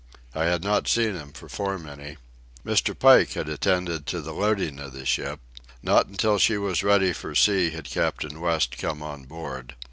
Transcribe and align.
I 0.33 0.45
had 0.45 0.63
not 0.63 0.87
seen 0.87 1.13
him 1.15 1.31
perform 1.31 1.85
any. 1.87 2.17
Mr. 2.65 2.97
Pike 2.97 3.33
had 3.33 3.47
attended 3.47 4.07
to 4.07 4.19
the 4.21 4.33
loading 4.33 4.79
of 4.79 4.93
the 4.93 5.05
ship. 5.05 5.39
Not 5.83 6.07
until 6.07 6.39
she 6.39 6.57
was 6.57 6.81
ready 6.81 7.13
for 7.13 7.35
sea 7.35 7.69
had 7.69 7.85
Captain 7.85 8.39
West 8.41 8.79
come 8.79 9.03
on 9.03 9.25
board. 9.25 9.75